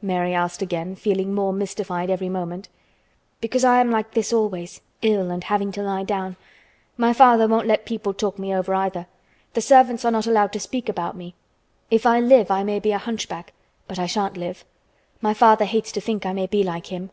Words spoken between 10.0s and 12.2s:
are not allowed to speak about me. If I